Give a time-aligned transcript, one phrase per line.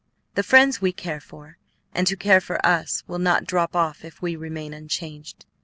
[0.33, 1.59] The friends we care for
[1.93, 5.45] and who care for us will not drop off if we remain unchanged.